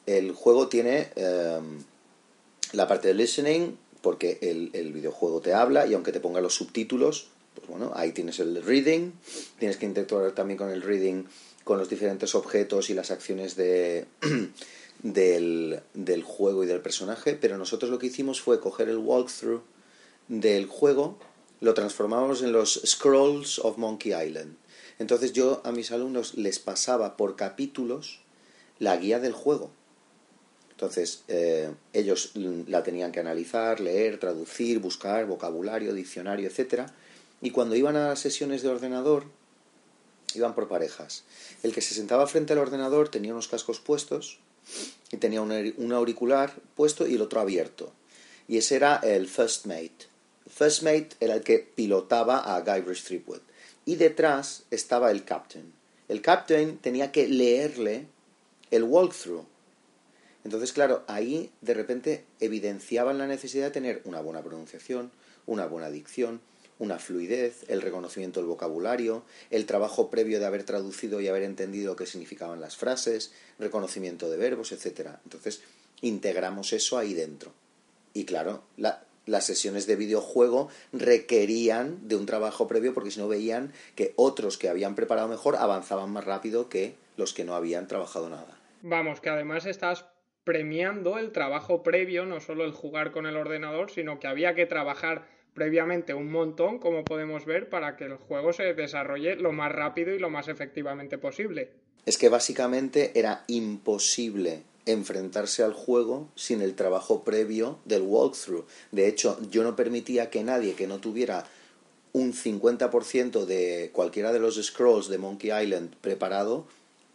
el 0.06 0.32
juego 0.32 0.70
tiene 0.70 1.10
em, 1.18 1.84
la 2.72 2.88
parte 2.88 3.10
de 3.10 3.14
listening, 3.14 3.76
porque 4.02 4.38
el, 4.42 4.94
videojuego 4.94 5.42
te 5.42 5.54
habla 5.54 5.86
y 5.86 5.96
aunque 5.96 6.14
te 6.14 6.22
ponga 6.22 6.40
los 6.40 6.56
subtítulos, 6.56 7.28
pues 7.56 7.68
bueno, 7.68 7.92
ahí 7.94 8.14
tienes 8.14 8.40
el 8.40 8.64
reading. 8.64 9.12
Tienes 9.60 9.76
que 9.76 9.86
interactuar 9.86 10.32
también 10.32 10.58
con 10.58 10.70
el 10.70 10.82
reading, 10.82 11.26
con 11.66 11.78
los 11.78 11.90
diferentes 11.90 12.36
objetos 12.36 12.90
y 12.90 12.94
las 12.94 13.12
acciones 13.12 13.58
de. 13.58 14.06
del 15.04 16.24
juego 16.24 16.64
y 16.64 16.68
del 16.68 16.80
personaje, 16.80 17.34
pero 17.34 17.58
nosotros 17.58 17.92
lo 17.92 18.00
que 18.00 18.08
hicimos 18.08 18.40
fue 18.40 18.62
coger 18.62 18.88
el 18.88 19.00
walkthrough 19.00 19.62
del 20.30 20.68
juego, 20.68 21.18
lo 21.60 21.74
transformamos 21.74 22.44
en 22.44 22.54
los 22.54 22.80
Scrolls 22.86 23.60
of 23.60 23.78
Monkey 23.78 24.14
Island. 24.14 24.63
Entonces 25.00 25.34
yo 25.34 25.62
a 25.64 25.72
mis 25.72 25.92
alumnos 25.92 26.36
les 26.36 26.60
pasaba 26.60 27.18
por 27.18 27.36
capítulos 27.36 28.22
la 28.80 28.98
guía 28.98 29.20
del 29.20 29.34
juego. 29.34 29.72
Entonces 30.72 31.24
eh, 31.28 31.72
ellos 31.94 32.32
la 32.36 32.84
tenían 32.84 33.12
que 33.12 33.20
analizar, 33.20 33.80
leer, 33.80 34.20
traducir, 34.20 34.80
buscar 34.80 35.26
vocabulario, 35.26 35.94
diccionario, 35.94 36.50
etc. 36.50 36.88
Y 37.42 37.52
cuando 37.52 37.76
iban 37.76 37.96
a 37.96 38.16
sesiones 38.16 38.64
de 38.64 38.70
ordenador, 38.70 39.26
iban 40.36 40.56
por 40.56 40.68
parejas. 40.68 41.24
El 41.62 41.74
que 41.74 41.82
se 41.82 41.94
sentaba 41.94 42.28
frente 42.28 42.54
al 42.54 42.60
ordenador 42.60 43.10
tenía 43.10 43.34
unos 43.34 43.48
cascos 43.48 43.80
puestos 43.80 44.40
y 45.12 45.18
tenía 45.18 45.42
un, 45.42 45.92
auricular 45.94 46.54
puesto 46.76 47.08
y 47.08 47.16
el 47.16 47.22
otro 47.22 47.40
abierto. 47.40 47.94
Y 48.48 48.58
ese 48.58 48.76
era 48.76 48.98
el 48.98 49.28
First 49.28 49.66
Mate. 49.66 50.13
First 50.54 50.84
Mate 50.84 51.10
era 51.20 51.34
el 51.34 51.42
que 51.42 51.60
pilotaba 51.60 52.56
a 52.56 52.62
Guybrush 52.62 53.04
Threepwood. 53.04 53.42
Y 53.86 53.96
detrás 53.96 54.64
estaba 54.70 55.10
el 55.10 55.26
Captain. 55.26 55.74
El 56.08 56.22
Captain 56.22 56.78
tenía 56.78 57.12
que 57.12 57.28
leerle 57.28 58.06
el 58.70 58.84
walkthrough. 58.84 59.46
Entonces, 60.44 60.72
claro, 60.72 61.04
ahí 61.08 61.52
de 61.62 61.74
repente 61.74 62.26
evidenciaban 62.40 63.18
la 63.18 63.26
necesidad 63.26 63.66
de 63.66 63.72
tener 63.72 64.02
una 64.06 64.22
buena 64.22 64.44
pronunciación, 64.44 65.12
una 65.48 65.66
buena 65.66 65.90
dicción, 65.90 66.40
una 66.78 67.00
fluidez, 67.00 67.66
el 67.68 67.82
reconocimiento 67.82 68.40
del 68.40 68.48
vocabulario, 68.48 69.24
el 69.50 69.66
trabajo 69.66 70.12
previo 70.12 70.40
de 70.40 70.46
haber 70.46 70.66
traducido 70.66 71.20
y 71.20 71.30
haber 71.30 71.44
entendido 71.44 71.96
qué 71.96 72.06
significaban 72.06 72.62
las 72.62 72.78
frases, 72.78 73.32
reconocimiento 73.58 74.30
de 74.30 74.38
verbos, 74.38 74.72
etc. 74.72 75.16
Entonces, 75.24 75.62
integramos 76.02 76.74
eso 76.74 76.98
ahí 77.00 77.14
dentro. 77.16 77.54
Y 78.14 78.26
claro, 78.26 78.64
las 79.26 79.46
sesiones 79.46 79.88
de 79.88 79.96
videojuego 79.96 80.70
requerían 80.92 82.08
de 82.08 82.16
un 82.16 82.26
trabajo 82.26 82.68
previo 82.68 82.94
porque 82.94 83.12
si 83.12 83.20
no 83.20 83.28
veían 83.28 83.72
que 83.96 84.14
otros 84.16 84.58
que 84.58 84.70
habían 84.70 84.96
preparado 84.96 85.28
mejor 85.28 85.56
avanzaban 85.56 86.12
más 86.12 86.26
rápido 86.26 86.70
que 86.70 86.96
los 87.18 87.34
que 87.34 87.46
no 87.46 87.56
habían 87.56 87.88
trabajado 87.88 88.30
nada. 88.30 88.60
Vamos, 88.82 89.22
que 89.22 89.30
además 89.30 89.66
estás 89.66 90.06
premiando 90.44 91.18
el 91.18 91.32
trabajo 91.32 91.84
previo, 91.84 92.26
no 92.26 92.42
solo 92.42 92.66
el 92.66 92.72
jugar 92.72 93.12
con 93.12 93.26
el 93.26 93.38
ordenador, 93.38 93.92
sino 93.92 94.20
que 94.20 94.28
había 94.28 94.56
que 94.56 94.66
trabajar 94.66 95.26
previamente 95.54 96.14
un 96.14 96.32
montón, 96.32 96.80
como 96.80 97.04
podemos 97.04 97.46
ver, 97.46 97.70
para 97.70 97.96
que 97.96 98.06
el 98.06 98.16
juego 98.16 98.54
se 98.54 98.74
desarrolle 98.74 99.36
lo 99.36 99.52
más 99.52 99.72
rápido 99.72 100.14
y 100.14 100.20
lo 100.20 100.30
más 100.30 100.48
efectivamente 100.48 101.18
posible. 101.18 101.72
Es 102.06 102.18
que 102.18 102.30
básicamente 102.30 103.18
era 103.18 103.44
imposible 103.48 104.64
enfrentarse 104.86 105.64
al 105.64 105.74
juego 105.74 106.30
sin 106.36 106.62
el 106.62 106.76
trabajo 106.76 107.24
previo 107.24 107.80
del 107.86 108.02
walkthrough. 108.02 108.66
De 108.92 109.08
hecho, 109.08 109.40
yo 109.50 109.64
no 109.64 109.76
permitía 109.76 110.30
que 110.30 110.44
nadie 110.44 110.76
que 110.76 110.88
no 110.88 111.00
tuviera 111.00 111.46
un 112.12 112.34
50% 112.34 113.46
de 113.46 113.90
cualquiera 113.92 114.32
de 114.32 114.40
los 114.40 114.62
scrolls 114.64 115.08
de 115.08 115.18
Monkey 115.18 115.52
Island 115.52 115.96
preparado 115.98 116.68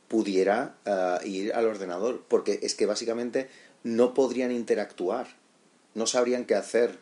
pudiera 0.08 0.74
eh, 0.84 1.28
ir 1.28 1.52
al 1.52 1.66
ordenador, 1.66 2.24
porque 2.28 2.58
es 2.62 2.74
que 2.74 2.86
básicamente 2.86 3.48
no 3.84 4.14
podrían 4.14 4.50
interactuar, 4.50 5.28
no 5.94 6.06
sabrían 6.06 6.46
qué 6.46 6.54
hacer, 6.54 6.98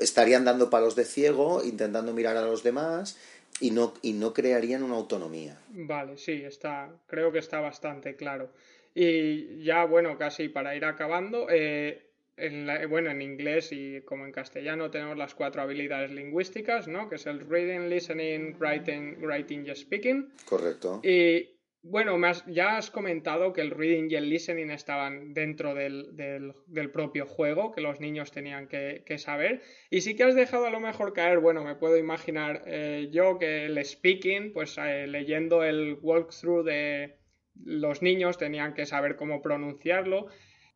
estarían 0.00 0.44
dando 0.44 0.70
palos 0.70 0.94
de 0.94 1.04
ciego, 1.04 1.64
intentando 1.64 2.12
mirar 2.12 2.36
a 2.36 2.42
los 2.42 2.62
demás 2.62 3.16
y 3.60 3.72
no, 3.72 3.94
y 4.02 4.12
no 4.12 4.32
crearían 4.32 4.82
una 4.82 4.94
autonomía. 4.94 5.58
Vale, 5.70 6.18
sí, 6.18 6.44
está, 6.44 6.90
creo 7.08 7.32
que 7.32 7.38
está 7.38 7.60
bastante 7.60 8.14
claro. 8.14 8.50
Y 8.94 9.62
ya, 9.62 9.84
bueno, 9.84 10.18
casi 10.18 10.48
para 10.48 10.74
ir 10.74 10.84
acabando, 10.84 11.46
eh, 11.50 12.08
en 12.36 12.68
bueno, 12.88 13.10
en 13.10 13.20
inglés 13.20 13.72
y 13.72 14.00
como 14.02 14.24
en 14.24 14.32
castellano 14.32 14.90
tenemos 14.90 15.16
las 15.16 15.34
cuatro 15.34 15.62
habilidades 15.62 16.10
lingüísticas, 16.10 16.88
¿no? 16.88 17.08
Que 17.08 17.16
es 17.16 17.26
el 17.26 17.40
reading, 17.40 17.88
listening, 17.88 18.56
writing, 18.58 19.16
writing 19.20 19.66
y 19.66 19.74
speaking. 19.74 20.32
Correcto. 20.44 21.00
Y 21.02 21.58
bueno, 21.82 22.18
ya 22.48 22.76
has 22.76 22.90
comentado 22.90 23.52
que 23.52 23.60
el 23.60 23.70
reading 23.70 24.08
y 24.10 24.16
el 24.16 24.28
listening 24.28 24.70
estaban 24.70 25.32
dentro 25.32 25.74
del, 25.74 26.16
del, 26.16 26.90
propio 26.90 27.24
juego, 27.24 27.72
que 27.72 27.80
los 27.80 28.00
niños 28.00 28.32
tenían 28.32 28.66
que, 28.66 29.18
saber. 29.18 29.62
Y 29.88 30.00
sí 30.00 30.16
que 30.16 30.24
has 30.24 30.34
dejado 30.34 30.66
a 30.66 30.70
lo 30.70 30.80
mejor 30.80 31.12
caer, 31.12 31.38
bueno, 31.38 31.64
me 31.64 31.76
puedo 31.76 31.96
imaginar 31.96 32.62
eh, 32.66 33.08
yo 33.12 33.38
que 33.38 33.66
el 33.66 33.84
speaking, 33.84 34.52
pues 34.52 34.76
eh, 34.78 35.06
leyendo 35.06 35.62
el 35.62 35.98
walkthrough 36.02 36.64
de 36.64 37.16
los 37.64 38.02
niños 38.02 38.38
tenían 38.38 38.74
que 38.74 38.86
saber 38.86 39.16
cómo 39.16 39.42
pronunciarlo. 39.42 40.28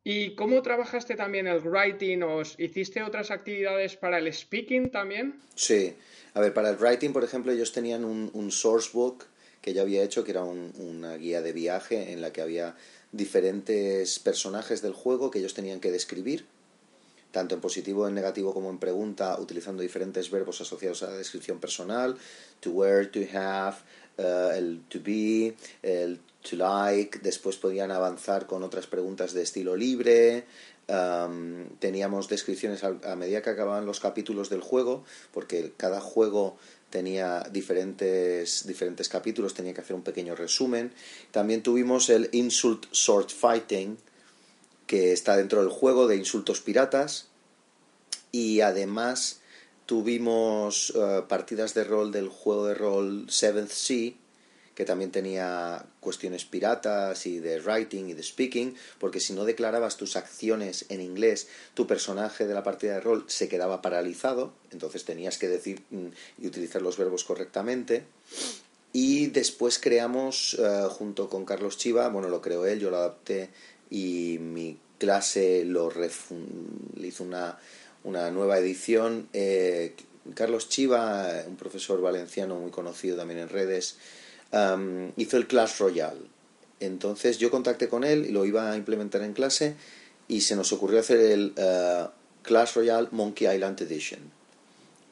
¿Y 0.04 0.34
cómo 0.34 0.62
trabajaste 0.62 1.14
también 1.14 1.46
el 1.46 1.60
writing? 1.60 2.22
¿O 2.22 2.42
hiciste 2.42 3.02
otras 3.02 3.30
actividades 3.30 3.96
para 3.96 4.18
el 4.18 4.32
speaking 4.32 4.90
también? 4.90 5.40
Sí. 5.54 5.94
A 6.34 6.40
ver, 6.40 6.52
para 6.52 6.70
el 6.70 6.76
writing, 6.76 7.12
por 7.12 7.22
ejemplo, 7.22 7.52
ellos 7.52 7.72
tenían 7.72 8.04
un, 8.04 8.30
un 8.32 8.50
sourcebook 8.50 9.26
que 9.60 9.72
yo 9.72 9.82
había 9.82 10.02
hecho, 10.02 10.24
que 10.24 10.32
era 10.32 10.42
una 10.42 11.16
guía 11.16 11.40
de 11.40 11.52
viaje 11.52 12.12
en 12.12 12.20
la 12.20 12.32
que 12.32 12.42
había 12.42 12.74
diferentes 13.12 14.18
personajes 14.18 14.82
del 14.82 14.92
juego 14.92 15.30
que 15.30 15.38
ellos 15.38 15.54
tenían 15.54 15.78
que 15.78 15.92
describir, 15.92 16.46
tanto 17.30 17.54
en 17.54 17.60
positivo, 17.60 18.08
en 18.08 18.14
negativo 18.14 18.52
como 18.52 18.70
en 18.70 18.78
pregunta, 18.78 19.38
utilizando 19.38 19.82
diferentes 19.82 20.30
verbos 20.30 20.60
asociados 20.60 21.02
a 21.04 21.10
la 21.10 21.16
descripción 21.16 21.60
personal, 21.60 22.16
to 22.60 22.70
wear, 22.70 23.06
to 23.06 23.20
have, 23.32 23.76
eh, 24.18 24.50
el 24.56 24.82
to 24.88 24.98
be, 25.00 25.54
el 25.82 26.18
to 26.48 26.56
like, 26.56 27.20
después 27.20 27.56
podían 27.56 27.90
avanzar 27.90 28.46
con 28.46 28.62
otras 28.62 28.86
preguntas 28.86 29.32
de 29.32 29.42
estilo 29.42 29.76
libre, 29.76 30.44
teníamos 31.78 32.28
descripciones 32.28 32.84
a, 32.84 33.16
medida 33.16 33.42
que 33.42 33.50
acababan 33.50 33.86
los 33.86 34.00
capítulos 34.00 34.50
del 34.50 34.60
juego, 34.60 35.04
porque 35.32 35.72
cada 35.76 36.00
juego 36.00 36.56
tenía 36.90 37.44
diferentes, 37.50 38.66
diferentes 38.66 39.08
capítulos, 39.08 39.54
tenía 39.54 39.72
que 39.72 39.80
hacer 39.80 39.96
un 39.96 40.02
pequeño 40.02 40.34
resumen. 40.34 40.92
También 41.30 41.62
tuvimos 41.62 42.10
el 42.10 42.28
Insult 42.32 42.86
Sword 42.90 43.30
Fighting, 43.30 43.96
que 44.86 45.12
está 45.12 45.36
dentro 45.36 45.60
del 45.60 45.70
juego 45.70 46.06
de 46.06 46.16
insultos 46.16 46.60
piratas. 46.60 47.28
Y 48.30 48.60
además 48.60 49.40
tuvimos 49.86 50.92
eh, 50.94 51.22
partidas 51.28 51.74
de 51.74 51.84
rol 51.84 52.12
del 52.12 52.28
juego 52.28 52.66
de 52.66 52.74
rol 52.74 53.26
Seventh 53.30 53.70
Sea, 53.70 54.12
que 54.74 54.84
también 54.84 55.10
tenía 55.10 55.84
cuestiones 56.00 56.44
piratas 56.44 57.26
y 57.26 57.38
de 57.38 57.60
writing 57.60 58.08
y 58.08 58.14
de 58.14 58.22
speaking, 58.22 58.74
porque 58.98 59.20
si 59.20 59.32
no 59.32 59.44
declarabas 59.44 59.96
tus 59.96 60.16
acciones 60.16 60.86
en 60.88 61.00
inglés, 61.00 61.48
tu 61.74 61.86
personaje 61.86 62.46
de 62.46 62.54
la 62.54 62.62
partida 62.62 62.94
de 62.94 63.00
rol 63.00 63.24
se 63.28 63.48
quedaba 63.48 63.82
paralizado, 63.82 64.52
entonces 64.70 65.04
tenías 65.04 65.38
que 65.38 65.48
decir 65.48 65.82
mm, 65.90 66.06
y 66.38 66.46
utilizar 66.46 66.82
los 66.82 66.96
verbos 66.96 67.24
correctamente. 67.24 68.04
Y 68.92 69.28
después 69.28 69.78
creamos, 69.78 70.56
eh, 70.58 70.86
junto 70.90 71.28
con 71.28 71.44
Carlos 71.44 71.78
Chiva, 71.78 72.08
bueno, 72.08 72.28
lo 72.28 72.42
creó 72.42 72.66
él, 72.66 72.78
yo 72.78 72.90
lo 72.90 72.98
adapté 72.98 73.50
y 73.88 74.38
mi 74.38 74.78
clase 74.98 75.64
lo 75.64 75.90
le 75.90 77.06
hizo 77.06 77.24
una, 77.24 77.58
una 78.04 78.30
nueva 78.30 78.58
edición. 78.58 79.28
Eh, 79.32 79.94
Carlos 80.34 80.68
Chiva, 80.68 81.42
un 81.46 81.56
profesor 81.56 82.00
valenciano 82.00 82.56
muy 82.56 82.70
conocido 82.70 83.16
también 83.16 83.40
en 83.40 83.48
redes, 83.48 83.96
hizo 85.16 85.36
el 85.36 85.46
Clash 85.46 85.78
Royale. 85.78 86.20
Entonces 86.80 87.38
yo 87.38 87.50
contacté 87.50 87.88
con 87.88 88.04
él 88.04 88.26
y 88.26 88.32
lo 88.32 88.44
iba 88.44 88.70
a 88.70 88.76
implementar 88.76 89.22
en 89.22 89.32
clase 89.32 89.76
y 90.28 90.40
se 90.40 90.56
nos 90.56 90.72
ocurrió 90.72 91.00
hacer 91.00 91.20
el 91.20 91.54
uh, 91.56 92.08
Clash 92.42 92.74
Royale 92.74 93.08
Monkey 93.12 93.52
Island 93.52 93.80
Edition. 93.82 94.20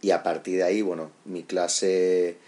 Y 0.02 0.11
a 0.11 0.23
partir 0.23 0.56
de 0.56 0.64
ahí, 0.64 0.82
bueno, 0.82 1.11
mi 1.26 1.42
clase 1.42 2.38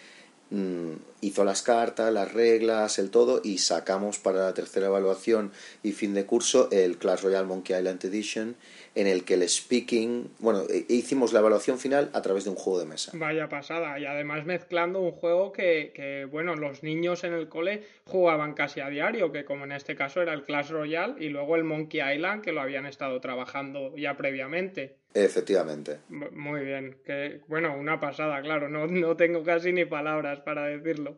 hizo 1.23 1.45
las 1.45 1.63
cartas, 1.63 2.13
las 2.13 2.33
reglas, 2.33 2.99
el 2.99 3.11
todo 3.11 3.41
y 3.43 3.59
sacamos 3.59 4.19
para 4.19 4.41
la 4.41 4.55
tercera 4.55 4.87
evaluación 4.87 5.53
y 5.83 5.93
fin 5.93 6.15
de 6.15 6.27
curso 6.27 6.69
el 6.71 6.99
Clash 6.99 7.23
Royale 7.23 7.47
Monkey 7.47 7.77
Island 7.77 8.05
Edition 8.05 8.57
en 8.95 9.07
el 9.07 9.25
que 9.25 9.35
el 9.35 9.49
speaking, 9.49 10.31
bueno, 10.39 10.65
e, 10.69 10.85
e 10.89 10.95
hicimos 10.95 11.33
la 11.33 11.41
evaluación 11.41 11.79
final 11.79 12.11
a 12.13 12.21
través 12.21 12.45
de 12.45 12.51
un 12.51 12.57
juego 12.57 12.81
de 12.81 12.87
mesa. 12.87 13.13
Vaya 13.15 13.49
pasada, 13.49 13.99
y 13.99 14.05
además 14.05 14.45
mezclando 14.45 15.01
un 15.01 15.13
juego 15.13 15.53
que, 15.53 15.93
que, 15.95 16.27
bueno, 16.27 16.57
los 16.57 16.83
niños 16.83 17.25
en 17.25 17.33
el 17.33 17.49
cole 17.49 17.85
jugaban 18.05 18.53
casi 18.53 18.81
a 18.81 18.89
diario, 18.89 19.33
que 19.33 19.45
como 19.45 19.65
en 19.65 19.73
este 19.73 19.95
caso 19.95 20.21
era 20.21 20.35
el 20.35 20.43
Clash 20.43 20.71
Royale 20.71 21.15
y 21.19 21.31
luego 21.31 21.57
el 21.57 21.65
Monkey 21.65 22.01
Island, 22.15 22.43
que 22.43 22.53
lo 22.53 22.61
habían 22.61 22.85
estado 22.85 23.19
trabajando 23.21 23.97
ya 23.97 24.17
previamente. 24.17 25.02
Efectivamente. 25.15 25.99
Muy 26.09 26.65
bien, 26.65 26.97
que 27.05 27.41
bueno, 27.49 27.77
una 27.77 28.01
pasada, 28.01 28.41
claro, 28.41 28.69
no, 28.69 28.87
no 28.87 29.17
tengo 29.17 29.45
casi 29.45 29.73
ni 29.73 29.85
palabras 29.85 30.41
para 30.41 30.67
decirlo. 30.67 31.17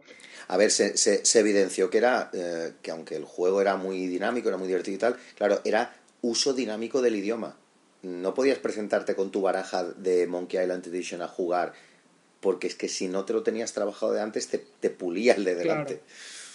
A 0.49 0.57
ver, 0.57 0.71
se, 0.71 0.97
se, 0.97 1.39
evidenció 1.39 1.91
que 1.91 1.99
era, 1.99 2.31
eh, 2.33 2.73
que 2.83 2.91
aunque 2.91 3.15
el 3.17 3.25
juego 3.25 3.61
era 3.61 3.77
muy 3.77 4.07
dinámico, 4.07 4.49
era 4.49 4.59
muy 4.59 4.67
divertido 4.67 4.97
y 4.97 4.99
tal, 4.99 5.17
claro, 5.37 5.61
era 5.65 5.95
uso 6.23 6.53
dinámico 6.55 7.03
del 7.03 7.17
idioma 7.17 7.57
no 8.05 8.35
podías 8.35 8.59
presentarte 8.59 9.15
con 9.15 9.31
tu 9.31 9.41
baraja 9.41 9.83
de 9.83 10.27
Monkey 10.27 10.61
Island 10.61 10.87
Edition 10.87 11.23
a 11.23 11.29
jugar, 11.29 11.73
porque 12.41 12.67
es 12.67 12.75
que 12.75 12.89
si 12.89 13.09
no 13.09 13.25
te 13.25 13.33
lo 13.33 13.43
tenías 13.43 13.73
trabajado 13.73 14.13
de 14.13 14.21
antes, 14.21 14.49
te, 14.49 14.91
pulía 14.91 15.35
el 15.35 15.45
de 15.45 15.55
delante. 15.55 16.01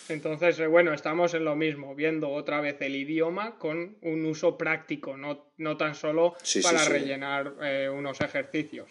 Entonces, 0.09 0.59
eh, 0.59 0.67
bueno, 0.67 0.93
estamos 0.93 1.33
en 1.33 1.45
lo 1.45 1.55
mismo, 1.55 1.95
viendo 1.95 2.29
otra 2.29 2.61
vez 2.61 2.77
el 2.81 2.95
idioma 2.95 3.57
con 3.57 3.97
un 4.01 4.25
uso 4.25 4.57
práctico, 4.57 5.17
no, 5.17 5.45
no 5.57 5.77
tan 5.77 5.95
solo 5.95 6.35
para 6.63 6.85
rellenar 6.85 7.53
eh, 7.61 7.89
unos 7.89 8.21
ejercicios. 8.21 8.87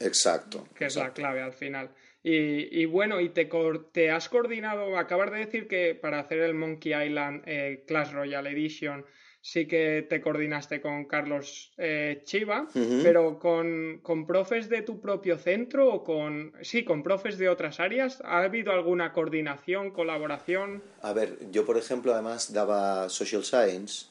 Exacto. 0.00 0.68
Que 0.76 0.86
es 0.86 0.96
la 0.96 1.12
clave 1.12 1.40
al 1.40 1.52
final. 1.52 1.90
Y, 2.26 2.86
bueno, 2.86 3.20
y 3.20 3.28
te, 3.28 3.50
te, 3.92 4.10
has 4.10 4.30
coordinado, 4.30 4.96
acabas 4.96 5.30
de 5.30 5.40
decir 5.40 5.68
que 5.68 5.94
para 5.94 6.20
hacer 6.20 6.38
el 6.38 6.54
Monkey 6.54 6.94
Island 6.94 7.42
eh, 7.44 7.84
Clash 7.86 8.12
Royale 8.12 8.50
Edition 8.50 9.04
sí 9.44 9.66
que 9.68 10.06
te 10.08 10.22
coordinaste 10.22 10.80
con 10.80 11.04
Carlos 11.04 11.70
eh, 11.76 12.22
Chiva, 12.24 12.66
pero 13.02 13.38
con, 13.38 14.00
con, 14.02 14.26
profes 14.26 14.70
de 14.70 14.80
tu 14.80 15.02
propio 15.02 15.36
centro 15.36 15.92
o 15.92 16.02
con, 16.02 16.54
sí, 16.62 16.82
con 16.82 17.02
profes 17.02 17.36
de 17.36 17.50
otras 17.50 17.78
áreas, 17.78 18.22
¿ha 18.24 18.38
habido 18.38 18.72
alguna 18.72 19.12
coordinación, 19.12 19.90
colaboración? 19.90 20.82
A 21.02 21.12
ver, 21.12 21.36
yo 21.52 21.66
por 21.66 21.76
ejemplo 21.76 22.14
además 22.14 22.54
daba 22.54 23.10
Social 23.10 23.44
Science 23.44 24.06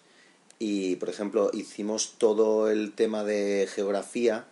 y 0.60 0.98
por 0.98 1.10
ejemplo 1.10 1.50
hicimos 1.52 2.14
todo 2.20 2.70
el 2.70 2.94
tema 2.94 3.24
de 3.24 3.68
geografía 3.74 4.46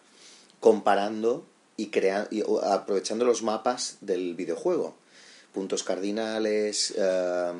comparando 0.59 1.45
y, 1.77 1.87
creando, 1.91 2.27
y 2.31 2.41
aprovechando 2.63 3.23
los 3.23 3.43
mapas 3.43 3.99
del 4.01 4.33
videojuego, 4.33 4.95
puntos 5.53 5.83
cardinales, 5.83 6.95
eh, 6.97 7.53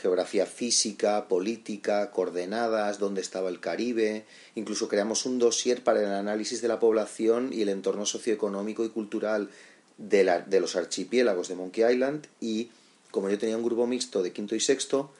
geografía 0.00 0.46
física, 0.46 1.28
política, 1.28 2.10
coordenadas, 2.10 2.98
dónde 2.98 3.20
estaba 3.20 3.48
el 3.48 3.60
Caribe. 3.60 4.24
Incluso 4.54 4.88
creamos 4.88 5.26
un 5.26 5.38
dossier 5.38 5.82
para 5.82 6.00
el 6.00 6.06
análisis 6.06 6.62
de 6.62 6.68
la 6.68 6.78
población 6.78 7.50
y 7.52 7.62
el 7.62 7.68
entorno 7.68 8.06
socioeconómico 8.06 8.84
y 8.84 8.90
cultural 8.90 9.50
de, 9.98 10.42
de 10.46 10.60
los 10.60 10.76
archipiélagos 10.76 11.48
de 11.48 11.56
Monkey 11.56 11.92
Island 11.92 12.26
y 12.40 12.70
como 13.10 13.30
yo 13.30 13.38
tenía 13.38 13.56
un 13.56 13.64
grupo 13.64 13.86
mixto 13.86 14.22
de 14.22 14.32
quinto 14.32 14.54
y 14.54 14.60
sexto, 14.60 15.10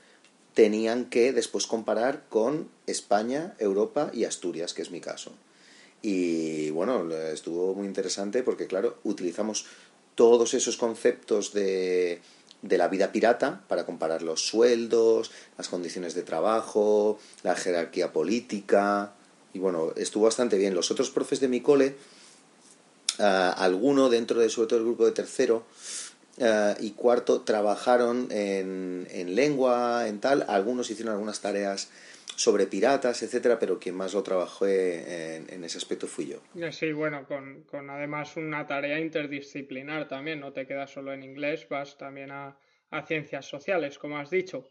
tenían 0.54 1.06
que 1.06 1.32
después 1.32 1.66
comparar 1.66 2.24
con 2.28 2.68
España, 2.86 3.54
Europa 3.58 4.10
y 4.12 4.24
Asturias, 4.24 4.74
que 4.74 4.82
es 4.82 4.90
mi 4.90 5.00
caso. 5.00 5.32
Y 6.02 6.70
bueno, 6.70 7.10
estuvo 7.12 7.74
muy 7.74 7.86
interesante 7.86 8.42
porque, 8.42 8.66
claro, 8.66 8.98
utilizamos 9.04 9.66
todos 10.14 10.54
esos 10.54 10.76
conceptos 10.76 11.52
de, 11.52 12.20
de 12.62 12.78
la 12.78 12.88
vida 12.88 13.12
pirata 13.12 13.62
para 13.68 13.86
comparar 13.86 14.22
los 14.22 14.46
sueldos, 14.46 15.30
las 15.56 15.68
condiciones 15.68 16.14
de 16.14 16.22
trabajo, 16.22 17.18
la 17.42 17.54
jerarquía 17.54 18.12
política. 18.12 19.12
Y 19.54 19.58
bueno, 19.58 19.92
estuvo 19.96 20.24
bastante 20.24 20.58
bien. 20.58 20.74
Los 20.74 20.90
otros 20.90 21.10
profes 21.10 21.40
de 21.40 21.48
mi 21.48 21.60
cole, 21.60 21.96
ah, 23.18 23.54
alguno 23.56 24.08
dentro 24.08 24.40
de 24.40 24.50
sobre 24.50 24.68
todo 24.68 24.78
el 24.80 24.84
grupo 24.84 25.06
de 25.06 25.12
tercero, 25.12 25.64
eh, 26.38 26.74
y 26.80 26.92
cuarto, 26.92 27.40
trabajaron 27.40 28.28
en, 28.30 29.08
en, 29.10 29.34
lengua, 29.34 30.06
en 30.06 30.20
tal. 30.20 30.44
Algunos 30.48 30.90
hicieron 30.90 31.12
algunas 31.12 31.40
tareas 31.40 31.88
sobre 32.36 32.66
piratas, 32.66 33.22
etcétera, 33.22 33.58
pero 33.58 33.78
quien 33.78 33.96
más 33.96 34.14
lo 34.14 34.22
trabajó 34.22 34.66
en, 34.66 35.46
en 35.48 35.64
ese 35.64 35.78
aspecto 35.78 36.06
fui 36.06 36.26
yo. 36.26 36.42
Eh, 36.54 36.72
sí, 36.72 36.92
bueno, 36.92 37.26
con, 37.26 37.64
con, 37.64 37.90
además 37.90 38.36
una 38.36 38.66
tarea 38.66 38.98
interdisciplinar 38.98 40.08
también, 40.08 40.40
no 40.40 40.52
te 40.52 40.66
quedas 40.66 40.90
solo 40.90 41.12
en 41.12 41.22
inglés, 41.22 41.66
vas 41.68 41.98
también 41.98 42.30
a, 42.30 42.56
a 42.90 43.02
ciencias 43.02 43.46
sociales, 43.46 43.98
como 43.98 44.18
has 44.18 44.30
dicho. 44.30 44.68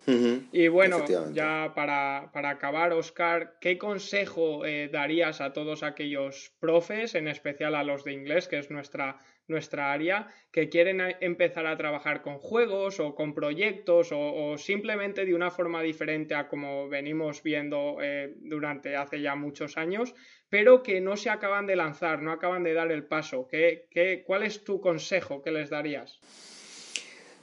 y 0.51 0.67
bueno, 0.67 1.05
ya 1.33 1.73
para, 1.75 2.31
para, 2.33 2.49
acabar, 2.51 2.93
Oscar, 2.93 3.57
¿qué 3.61 3.77
consejo 3.77 4.65
eh, 4.65 4.89
darías 4.91 5.41
a 5.41 5.53
todos 5.53 5.83
aquellos 5.83 6.51
profes, 6.59 7.15
en 7.15 7.27
especial 7.27 7.75
a 7.75 7.83
los 7.83 8.03
de 8.03 8.13
inglés, 8.13 8.47
que 8.47 8.57
es 8.57 8.71
nuestra 8.71 9.19
nuestra 9.47 9.91
área, 9.91 10.27
que 10.51 10.69
quieren 10.69 11.01
empezar 11.21 11.65
a 11.67 11.77
trabajar 11.77 12.21
con 12.21 12.37
juegos 12.37 12.99
o 12.99 13.15
con 13.15 13.33
proyectos 13.33 14.09
o, 14.11 14.57
simplemente 14.57 15.25
de 15.25 15.33
una 15.33 15.51
forma 15.51 15.81
diferente 15.81 16.35
a 16.35 16.47
como 16.47 16.89
venimos 16.89 17.43
viendo 17.43 17.97
eh, 18.01 18.33
durante 18.37 18.95
hace 18.95 19.21
ya 19.21 19.35
muchos 19.35 19.77
años, 19.77 20.13
pero 20.49 20.83
que 20.83 21.01
no 21.01 21.17
se 21.17 21.29
acaban 21.29 21.67
de 21.67 21.75
lanzar, 21.75 22.21
no 22.21 22.31
acaban 22.31 22.63
de 22.63 22.73
dar 22.73 22.91
el 22.91 23.05
paso. 23.05 23.47
¿Qué, 23.49 23.87
qué, 23.91 24.23
cuál 24.25 24.43
es 24.43 24.63
tu 24.63 24.81
consejo 24.81 25.41
que 25.41 25.51
les 25.51 25.69
darías? 25.69 26.19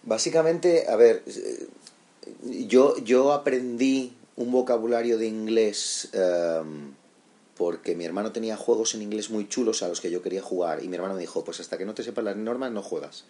Básicamente, 0.03 0.85
a 0.89 0.97
ver, 0.97 1.23
yo, 2.69 2.97
yo 3.03 3.33
aprendí 3.33 4.13
un 4.37 4.51
vocabulario 4.51 5.19
de 5.19 5.27
inglés 5.27 6.11
em, 6.13 6.93
porque 7.57 7.95
mi 7.95 8.05
hermano 8.05 8.33
tenía 8.33 8.57
juegos 8.57 8.95
en 8.95 9.03
inglés 9.03 9.31
muy 9.31 9.49
chulos 9.49 9.83
a 9.83 9.89
los 9.89 10.01
que 10.01 10.11
yo 10.11 10.23
quería 10.23 10.43
jugar 10.43 10.83
y 10.83 10.89
mi 10.89 10.97
hermano 10.97 11.15
me 11.15 11.21
dijo, 11.21 11.45
pues 11.45 11.61
hasta 11.61 11.79
que 11.79 11.85
no 11.85 11.95
te 11.95 12.03
sepas 12.03 12.25
las 12.25 12.37
normas 12.37 12.73
no 12.73 12.83
juegas. 12.83 13.25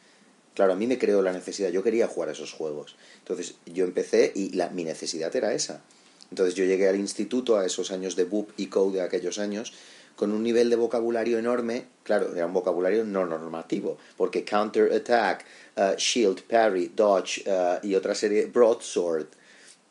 Claro, 0.54 0.72
a 0.72 0.76
mí 0.76 0.86
me 0.86 0.98
creó 0.98 1.20
la 1.20 1.32
necesidad, 1.32 1.70
yo 1.70 1.82
quería 1.82 2.06
jugar 2.06 2.28
a 2.28 2.32
esos 2.32 2.52
juegos. 2.52 2.96
Entonces 3.18 3.56
yo 3.66 3.84
empecé 3.84 4.32
y 4.34 4.50
la, 4.50 4.70
mi 4.70 4.84
necesidad 4.84 5.34
era 5.34 5.52
esa. 5.52 5.82
Entonces 6.30 6.54
yo 6.54 6.64
llegué 6.64 6.88
al 6.88 6.96
instituto 6.96 7.56
a 7.56 7.66
esos 7.66 7.90
años 7.90 8.16
de 8.16 8.24
BUP 8.24 8.50
y 8.56 8.66
Code 8.66 8.98
de 8.98 9.02
aquellos 9.02 9.38
años 9.38 9.72
con 10.16 10.32
un 10.32 10.42
nivel 10.42 10.70
de 10.70 10.76
vocabulario 10.76 11.38
enorme, 11.38 11.86
claro, 12.04 12.34
era 12.34 12.46
un 12.46 12.52
vocabulario 12.52 13.04
no 13.04 13.26
normativo, 13.26 13.98
porque 14.16 14.44
counter 14.44 14.92
attack, 14.92 15.44
uh, 15.76 15.96
shield, 15.96 16.42
parry, 16.42 16.92
dodge 16.94 17.42
uh, 17.46 17.84
y 17.84 17.94
otra 17.96 18.14
serie, 18.14 18.46
broadsword, 18.46 19.26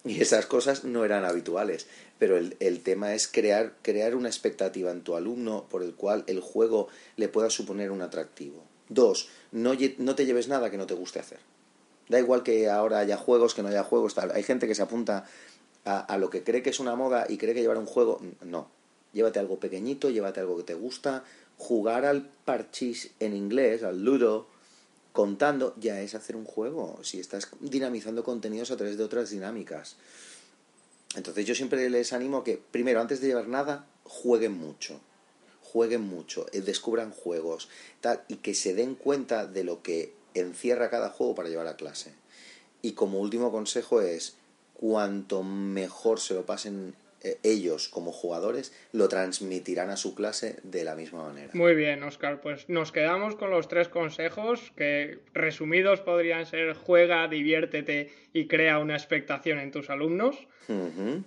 y 0.05 0.21
esas 0.21 0.45
cosas 0.45 0.83
no 0.83 1.05
eran 1.05 1.25
habituales 1.25 1.87
pero 2.23 2.37
el, 2.37 2.55
el, 2.61 2.81
tema 2.81 3.13
es 3.13 3.27
crear, 3.27 3.73
crear 3.81 4.15
una 4.15 4.29
expectativa 4.29 4.91
en 4.91 5.01
tu 5.01 5.15
alumno 5.15 5.65
por 5.69 5.83
el 5.83 5.93
cual 5.93 6.23
el 6.27 6.39
juego 6.39 6.87
le 7.17 7.27
pueda 7.27 7.49
suponer 7.49 7.91
un 7.91 8.01
atractivo. 8.01 8.63
Dos, 8.87 9.27
no, 9.51 9.73
no 9.97 10.15
te 10.15 10.25
lleves 10.25 10.47
nada 10.47 10.69
que 10.71 10.77
no 10.77 10.85
te 10.85 10.93
guste 10.93 11.19
hacer. 11.19 11.39
Da 12.07 12.19
igual 12.19 12.43
que 12.43 12.69
ahora 12.69 12.99
haya 12.99 13.17
juegos, 13.17 13.53
que 13.53 13.61
no 13.61 13.67
haya 13.67 13.83
juegos, 13.83 14.13
tal. 14.13 14.31
Hay 14.31 14.43
gente 14.43 14.67
que 14.67 14.75
se 14.75 14.81
apunta 14.81 15.25
a, 15.83 15.99
a 15.99 16.17
lo 16.17 16.29
que 16.29 16.43
cree 16.43 16.63
que 16.63 16.69
es 16.69 16.79
una 16.79 16.95
moda 16.95 17.25
y 17.27 17.37
cree 17.37 17.53
que 17.53 17.59
llevar 17.59 17.77
un 17.77 17.87
juego. 17.87 18.21
No. 18.41 18.69
Llévate 19.11 19.39
algo 19.39 19.59
pequeñito, 19.59 20.09
llévate 20.09 20.39
algo 20.39 20.55
que 20.55 20.63
te 20.63 20.75
gusta. 20.75 21.25
Jugar 21.57 22.05
al 22.05 22.29
parchís 22.45 23.11
en 23.19 23.35
inglés, 23.35 23.83
al 23.83 24.01
ludo, 24.01 24.47
contando, 25.13 25.75
ya 25.79 26.01
es 26.01 26.15
hacer 26.15 26.35
un 26.35 26.43
juego. 26.43 26.99
Si 27.03 27.19
estás 27.19 27.47
dinamizando 27.61 28.23
contenidos 28.23 28.71
a 28.71 28.77
través 28.77 28.97
de 28.97 29.03
otras 29.05 29.29
dinámicas. 29.29 29.95
Entonces 31.15 31.45
yo 31.45 31.55
siempre 31.55 31.89
les 31.89 32.11
animo 32.11 32.43
que, 32.43 32.57
primero, 32.57 32.99
antes 32.99 33.21
de 33.21 33.27
llevar 33.27 33.47
nada, 33.47 33.87
jueguen 34.03 34.57
mucho. 34.57 34.99
Jueguen 35.61 36.01
mucho, 36.01 36.47
eh, 36.51 36.61
descubran 36.61 37.11
juegos, 37.11 37.69
tal, 38.01 38.23
y 38.27 38.37
que 38.37 38.53
se 38.53 38.75
den 38.75 38.95
cuenta 38.95 39.47
de 39.47 39.63
lo 39.63 39.81
que 39.81 40.13
encierra 40.33 40.89
cada 40.89 41.09
juego 41.09 41.35
para 41.35 41.49
llevar 41.49 41.67
a 41.67 41.77
clase. 41.77 42.13
Y 42.81 42.91
como 42.91 43.19
último 43.19 43.51
consejo 43.51 44.01
es, 44.01 44.35
cuanto 44.73 45.43
mejor 45.43 46.19
se 46.19 46.33
lo 46.33 46.45
pasen 46.45 46.95
ellos 47.43 47.89
como 47.89 48.11
jugadores 48.11 48.73
lo 48.91 49.07
transmitirán 49.07 49.89
a 49.89 49.97
su 49.97 50.15
clase 50.15 50.57
de 50.63 50.83
la 50.83 50.95
misma 50.95 51.23
manera. 51.23 51.49
Muy 51.53 51.75
bien, 51.75 52.03
Oscar, 52.03 52.41
pues 52.41 52.67
nos 52.69 52.91
quedamos 52.91 53.35
con 53.35 53.49
los 53.49 53.67
tres 53.67 53.87
consejos 53.87 54.71
que 54.75 55.19
resumidos 55.33 56.01
podrían 56.01 56.45
ser 56.45 56.73
juega, 56.73 57.27
diviértete 57.27 58.11
y 58.33 58.47
crea 58.47 58.79
una 58.79 58.95
expectación 58.95 59.59
en 59.59 59.71
tus 59.71 59.89
alumnos. 59.91 60.47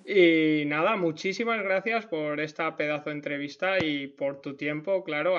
Y 0.04 0.64
nada, 0.66 0.96
muchísimas 0.96 1.62
gracias 1.62 2.06
por 2.06 2.40
esta 2.40 2.76
pedazo 2.76 3.10
de 3.10 3.16
entrevista 3.16 3.78
y 3.84 4.08
por 4.08 4.40
tu 4.40 4.56
tiempo, 4.56 5.04
claro, 5.04 5.36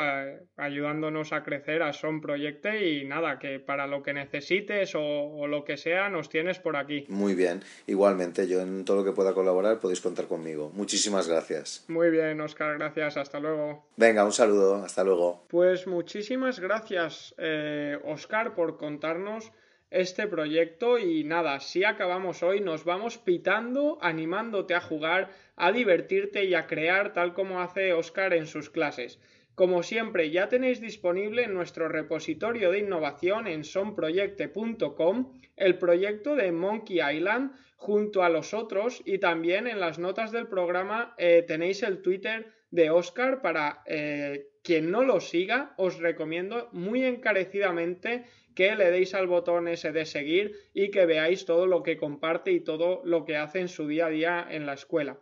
ayudándonos 0.55 1.33
a 1.33 1.43
crecer 1.43 1.81
a 1.81 1.93
Son 1.93 2.21
Proyecte 2.21 2.89
y 2.89 3.05
nada, 3.05 3.39
que 3.39 3.59
para 3.59 3.87
lo 3.87 4.03
que 4.03 4.13
necesites 4.13 4.95
o, 4.95 5.01
o, 5.01 5.47
lo 5.47 5.65
que 5.65 5.77
sea, 5.77 6.09
nos 6.09 6.29
tienes 6.29 6.59
por 6.59 6.77
aquí. 6.77 7.05
Muy 7.09 7.35
bien, 7.35 7.61
igualmente, 7.87 8.47
yo 8.47 8.61
en 8.61 8.85
todo 8.85 8.97
lo 8.97 9.03
que 9.03 9.11
pueda 9.11 9.33
colaborar 9.33 9.79
podéis 9.79 9.99
contar 9.99 10.27
conmigo. 10.27 10.71
Muchísimas 10.73 11.27
gracias. 11.27 11.83
Muy 11.87 12.09
bien, 12.09 12.39
Oscar, 12.39 12.77
gracias, 12.77 13.17
hasta 13.17 13.39
luego. 13.39 13.87
Venga, 13.97 14.23
un 14.23 14.31
saludo, 14.31 14.75
hasta 14.85 15.03
luego. 15.03 15.43
Pues 15.47 15.87
muchísimas 15.87 16.59
gracias, 16.59 17.33
eh, 17.39 17.97
Oscar, 18.05 18.53
por 18.53 18.77
contarnos 18.77 19.51
este 19.89 20.27
proyecto 20.27 20.97
y 20.97 21.23
nada, 21.23 21.59
si 21.59 21.83
acabamos 21.83 22.43
hoy 22.43 22.61
nos 22.61 22.83
vamos 22.83 23.17
pitando, 23.17 23.97
animándote 24.01 24.73
a 24.73 24.81
jugar, 24.81 25.31
a 25.55 25.71
divertirte 25.71 26.45
y 26.45 26.53
a 26.53 26.67
crear 26.67 27.13
tal 27.13 27.33
como 27.33 27.61
hace 27.61 27.93
Oscar 27.93 28.33
en 28.33 28.47
sus 28.47 28.69
clases. 28.69 29.19
Como 29.55 29.81
siempre, 29.81 30.29
ya 30.29 30.49
tenéis 30.49 30.81
disponible 30.81 31.43
en 31.43 31.55
nuestro 31.55 31.87
repositorio 31.87 32.69
de 32.69 32.79
innovación 32.79 33.47
en 33.47 33.63
sonproyecte.com 33.63 35.33
el 35.55 35.77
proyecto 35.79 36.35
de 36.35 36.51
Monkey 36.51 36.99
Island 37.01 37.53
junto 37.75 38.21
a 38.21 38.29
los 38.29 38.53
otros 38.53 39.01
y 39.03 39.17
también 39.17 39.65
en 39.65 39.79
las 39.79 39.97
notas 39.97 40.31
del 40.31 40.47
programa 40.47 41.15
eh, 41.17 41.43
tenéis 41.47 41.81
el 41.81 42.03
Twitter 42.03 42.51
de 42.69 42.91
Oscar 42.91 43.41
para 43.41 43.81
eh, 43.87 44.47
quien 44.67 44.91
no 44.91 45.01
lo 45.01 45.21
siga, 45.21 45.73
os 45.77 45.97
recomiendo 45.97 46.67
muy 46.73 47.05
encarecidamente 47.05 48.25
que 48.53 48.75
le 48.75 48.91
deis 48.91 49.13
al 49.13 49.25
botón 49.25 49.69
ese 49.69 49.93
de 49.93 50.05
seguir 50.05 50.57
y 50.73 50.91
que 50.91 51.05
veáis 51.05 51.45
todo 51.45 51.67
lo 51.67 51.83
que 51.83 51.95
comparte 51.95 52.51
y 52.51 52.59
todo 52.59 53.01
lo 53.05 53.23
que 53.23 53.37
hace 53.37 53.61
en 53.61 53.69
su 53.69 53.87
día 53.87 54.07
a 54.07 54.09
día 54.09 54.45
en 54.49 54.65
la 54.65 54.73
escuela. 54.73 55.19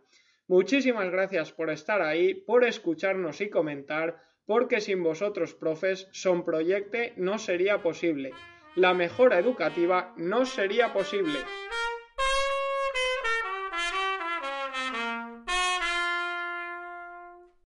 Muchísimas 0.47 1.11
gracias 1.11 1.51
por 1.51 1.69
estar 1.69 2.01
ahí, 2.01 2.33
por 2.33 2.63
escucharnos 2.63 3.39
y 3.39 3.51
comentar, 3.51 4.19
porque 4.47 4.81
sin 4.81 5.03
vosotros, 5.03 5.53
profes, 5.53 6.07
Son 6.11 6.43
Proyecte 6.43 7.13
no 7.15 7.37
sería 7.37 7.83
posible. 7.83 8.31
La 8.75 8.95
mejora 8.95 9.37
educativa 9.37 10.15
no 10.17 10.47
sería 10.47 10.91
posible. 10.91 11.37